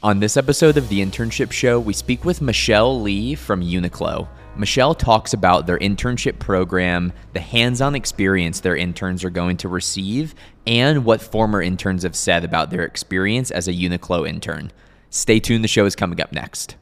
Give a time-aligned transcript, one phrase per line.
[0.00, 4.28] On this episode of the Internship Show, we speak with Michelle Le from Uniqlo.
[4.56, 9.68] Michelle talks about their internship program, the hands on experience their interns are going to
[9.68, 10.36] receive,
[10.68, 14.70] and what former interns have said about their experience as a Uniqlo intern.
[15.10, 16.76] Stay tuned, the show is coming up next.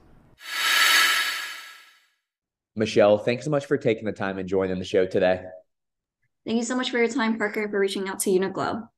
[2.74, 5.42] Michelle, thanks so much for taking the time and joining the show today.
[6.44, 8.90] Thank you so much for your time, Parker, for reaching out to Uniqlo.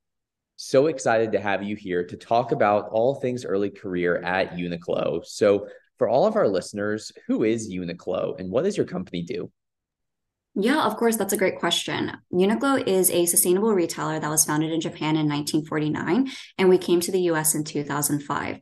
[0.61, 5.25] So excited to have you here to talk about all things early career at Uniqlo.
[5.25, 5.69] So,
[5.99, 9.53] for all of our listeners, who is Uniqlo and what does your company do?
[10.57, 12.11] Yeah, of course, that's a great question.
[12.33, 16.29] Uniqlo is a sustainable retailer that was founded in Japan in 1949,
[16.59, 18.59] and we came to the US in 2005.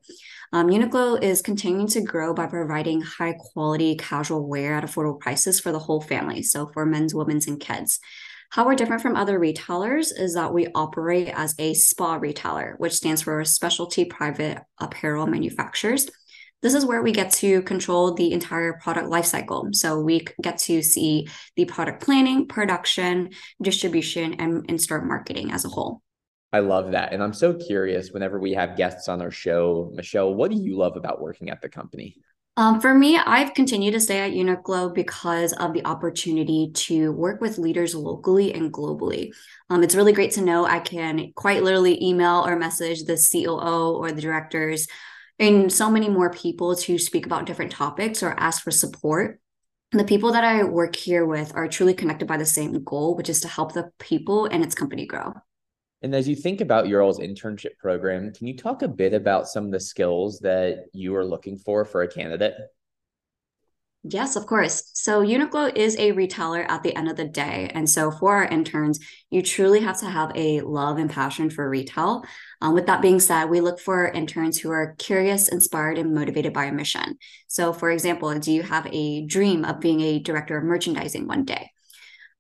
[0.53, 5.61] Um, Uniqlo is continuing to grow by providing high quality casual wear at affordable prices
[5.61, 6.43] for the whole family.
[6.43, 8.01] So, for men's, women's, and kids.
[8.51, 12.95] How we're different from other retailers is that we operate as a SPA retailer, which
[12.95, 16.09] stands for Specialty Private Apparel Manufacturers.
[16.63, 19.75] This is where we get to control the entire product lifecycle.
[19.75, 23.31] So we get to see the product planning, production,
[23.61, 26.03] distribution, and in-store marketing as a whole.
[26.53, 27.13] I love that.
[27.13, 30.77] And I'm so curious whenever we have guests on our show, Michelle, what do you
[30.79, 32.17] love about working at the company?
[32.59, 37.43] Um, for me, I've continued to stay at Uniqlo because of the opportunity to work
[37.43, 39.35] with leaders locally and globally.
[39.69, 43.97] Um, it's really great to know I can quite literally email or message the COO
[43.99, 44.89] or the directors
[45.39, 49.39] and so many more people to speak about different topics or ask for support.
[49.93, 53.29] the people that I work here with are truly connected by the same goal, which
[53.29, 55.35] is to help the people and its company grow.
[56.03, 59.49] And as you think about your all's internship program, can you talk a bit about
[59.49, 62.55] some of the skills that you are looking for for a candidate?
[64.09, 64.89] Yes, of course.
[64.95, 67.73] So Uniqlo is a retailer at the end of the day.
[67.75, 71.69] And so for our interns, you truly have to have a love and passion for
[71.69, 72.23] retail.
[72.61, 76.53] Um, with that being said, we look for interns who are curious, inspired, and motivated
[76.53, 77.19] by a mission.
[77.49, 81.45] So, for example, do you have a dream of being a director of merchandising one
[81.45, 81.73] day?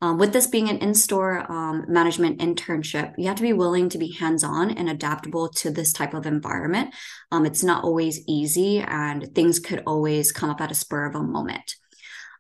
[0.03, 3.89] Um, with this being an in store um, management internship, you have to be willing
[3.89, 6.95] to be hands on and adaptable to this type of environment.
[7.33, 11.15] Um, it's not always easy, and things could always come up at a spur of
[11.15, 11.77] a moment.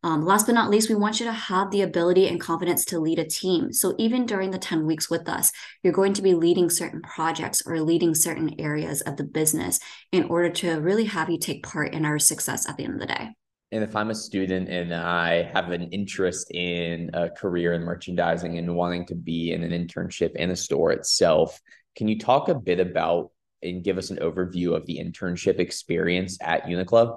[0.02, 3.00] Um, last but not least, we want you to have the ability and confidence to
[3.00, 3.72] lead a team.
[3.72, 5.50] So, even during the 10 weeks with us,
[5.82, 9.80] you're going to be leading certain projects or leading certain areas of the business
[10.12, 13.00] in order to really have you take part in our success at the end of
[13.00, 13.30] the day.
[13.72, 18.58] And if I'm a student and I have an interest in a career in merchandising
[18.58, 21.60] and wanting to be in an internship in a store itself,
[21.96, 23.32] can you talk a bit about
[23.62, 27.16] and give us an overview of the internship experience at Uniqlo?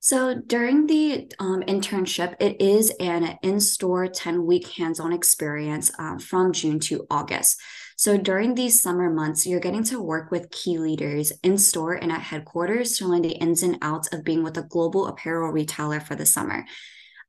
[0.00, 6.78] So during the um, internship, it is an in-store 10-week hands-on experience um, from June
[6.80, 7.60] to August.
[7.98, 12.12] So during these summer months, you're getting to work with key leaders in store and
[12.12, 15.98] at headquarters to learn the ins and outs of being with a global apparel retailer
[15.98, 16.66] for the summer.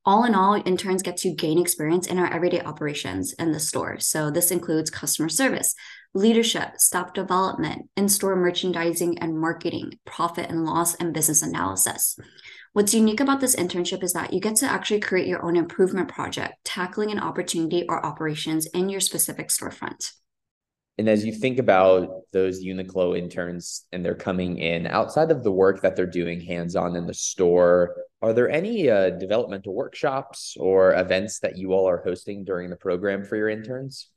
[0.03, 4.00] All in all, interns get to gain experience in our everyday operations in the store.
[4.00, 5.73] So this includes customer service,
[6.13, 12.17] leadership, staff development, in-store merchandising and marketing, profit and loss, and business analysis.
[12.73, 16.09] What's unique about this internship is that you get to actually create your own improvement
[16.09, 20.11] project, tackling an opportunity or operations in your specific storefront.
[20.97, 25.52] And as you think about those Uniqlo interns and they're coming in outside of the
[25.52, 30.58] work that they're doing hands on in the store, are there any uh, developmental workshops
[30.59, 34.09] or events that you all are hosting during the program for your interns?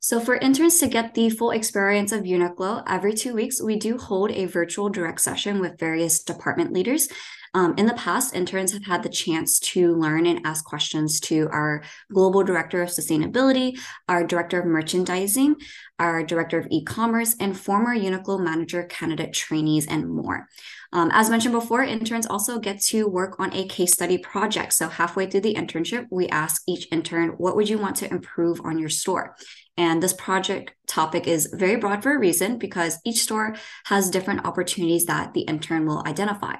[0.00, 3.96] So, for interns to get the full experience of Uniqlo, every two weeks we do
[3.96, 7.08] hold a virtual direct session with various department leaders
[7.54, 11.48] um, in the past, interns have had the chance to learn and ask questions to
[11.52, 11.82] our
[12.12, 15.56] global director of sustainability, our director of merchandising,
[15.98, 20.48] our director of e-commerce, and former Uniqlo manager candidate trainees, and more.
[20.94, 24.72] Um, as mentioned before, interns also get to work on a case study project.
[24.72, 28.60] So halfway through the internship, we ask each intern, what would you want to improve
[28.64, 29.36] on your store?
[29.76, 34.44] And this project topic is very broad for a reason because each store has different
[34.44, 36.56] opportunities that the intern will identify.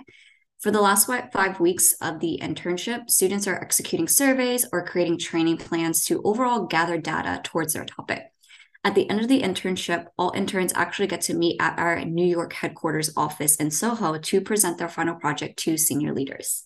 [0.62, 5.56] For the last five weeks of the internship, students are executing surveys or creating training
[5.56, 8.30] plans to overall gather data towards their topic.
[8.84, 12.24] At the end of the internship, all interns actually get to meet at our New
[12.24, 16.62] York headquarters office in Soho to present their final project to senior leaders.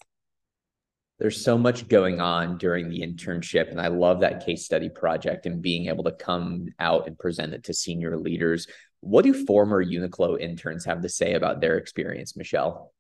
[1.18, 5.46] There's so much going on during the internship, and I love that case study project
[5.46, 8.66] and being able to come out and present it to senior leaders.
[9.00, 12.92] What do former Uniqlo interns have to say about their experience, Michelle?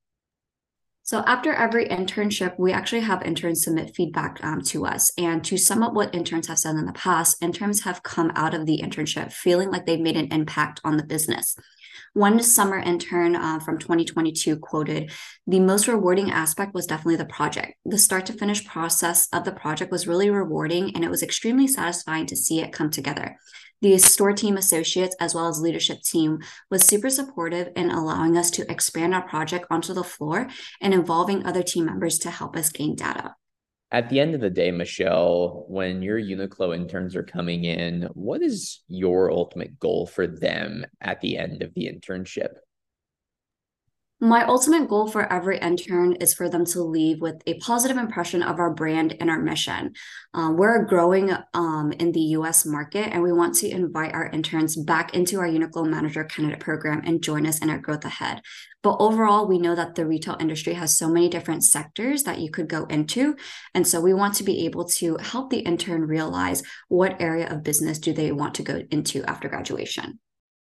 [1.06, 5.12] So after every internship, we actually have interns submit feedback um, to us.
[5.16, 8.54] And to sum up what interns have said in the past, interns have come out
[8.54, 11.54] of the internship feeling like they've made an impact on the business.
[12.14, 15.12] One summer intern uh, from 2022 quoted,
[15.46, 17.74] The most rewarding aspect was definitely the project.
[17.84, 21.68] The start to finish process of the project was really rewarding, and it was extremely
[21.68, 23.36] satisfying to see it come together.
[23.82, 26.38] The store team associates, as well as leadership team,
[26.70, 30.48] was super supportive in allowing us to expand our project onto the floor
[30.80, 33.34] and involving other team members to help us gain data.
[33.92, 38.42] At the end of the day, Michelle, when your Uniqlo interns are coming in, what
[38.42, 42.54] is your ultimate goal for them at the end of the internship?
[44.18, 48.42] My ultimate goal for every intern is for them to leave with a positive impression
[48.42, 49.92] of our brand and our mission.
[50.32, 54.74] Um, we're growing um, in the US market, and we want to invite our interns
[54.74, 58.40] back into our Uniqlo Manager Candidate Program and join us in our growth ahead.
[58.82, 62.50] But overall, we know that the retail industry has so many different sectors that you
[62.50, 63.36] could go into.
[63.74, 67.62] And so we want to be able to help the intern realize what area of
[67.62, 70.20] business do they want to go into after graduation.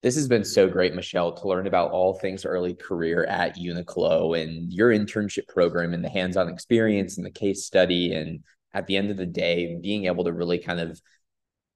[0.04, 4.40] This has been so great, Michelle, to learn about all things early career at Uniqlo
[4.40, 8.14] and your internship program and the hands on experience and the case study.
[8.14, 11.02] And at the end of the day, being able to really kind of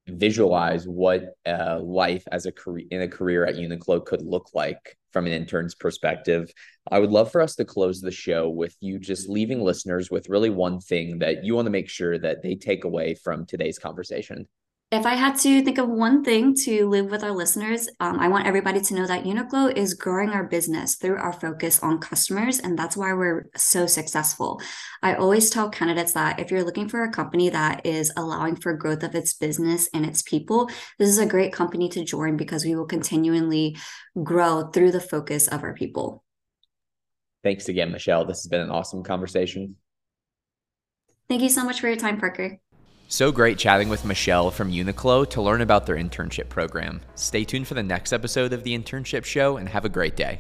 [0.08, 4.98] visualize what uh, life as a career in a career at Uniqlo could look like
[5.12, 6.52] from an intern's perspective.
[6.92, 10.30] I would love for us to close the show with you just leaving listeners with
[10.30, 13.80] really one thing that you want to make sure that they take away from today's
[13.80, 14.48] conversation
[14.92, 18.28] if I had to think of one thing to live with our listeners, um, I
[18.28, 22.60] want everybody to know that Uniqlo is growing our business through our focus on customers,
[22.60, 24.62] and that's why we're so successful.
[25.02, 28.74] I always tell candidates that if you're looking for a company that is allowing for
[28.74, 32.66] growth of its business and its people, this is a great company to join because
[32.66, 33.78] we will continually
[34.22, 36.22] grow through the focus of our people.
[37.44, 38.26] Thanks again, Michelle.
[38.26, 39.78] This has been an awesome conversation.
[41.30, 42.60] Thank you so much for your time, Parker.
[43.12, 47.02] So great chatting with Michelle from Uniqlo to learn about their internship program.
[47.16, 50.40] Stay tuned for the next episode of the Internship Show and have a great day.